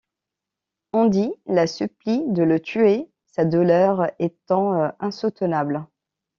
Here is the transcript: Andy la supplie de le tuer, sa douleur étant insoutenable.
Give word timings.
Andy 0.93 1.31
la 1.45 1.67
supplie 1.67 2.23
de 2.25 2.41
le 2.41 2.59
tuer, 2.59 3.07
sa 3.27 3.45
douleur 3.45 4.09
étant 4.17 4.91
insoutenable. 4.99 5.85